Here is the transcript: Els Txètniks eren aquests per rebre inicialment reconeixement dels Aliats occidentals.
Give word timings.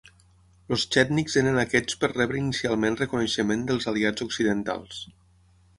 Els 0.75 0.85
Txètniks 0.95 1.35
eren 1.41 1.59
aquests 1.65 1.99
per 2.05 2.09
rebre 2.13 2.41
inicialment 2.41 2.99
reconeixement 3.03 3.69
dels 3.69 3.91
Aliats 3.95 4.29
occidentals. 4.29 5.07